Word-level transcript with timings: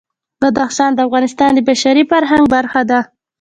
بدخشان 0.41 0.91
د 0.93 0.99
افغانستان 1.07 1.49
د 1.53 1.59
بشري 1.69 2.03
فرهنګ 2.11 2.43
برخه 2.55 2.81
ده. 2.89 2.99